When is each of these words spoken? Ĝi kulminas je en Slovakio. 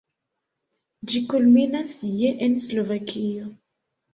Ĝi 1.11 1.21
kulminas 1.33 1.93
je 2.23 2.33
en 2.47 2.59
Slovakio. 2.67 3.53